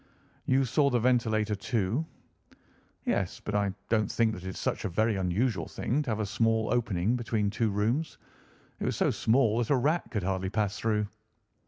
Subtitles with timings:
[0.47, 2.07] "You saw the ventilator, too?"
[3.05, 6.09] "Yes, but I do not think that it is such a very unusual thing to
[6.09, 8.17] have a small opening between two rooms.
[8.79, 11.05] It was so small that a rat could hardly pass through."